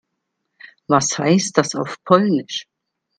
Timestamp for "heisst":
1.19-1.59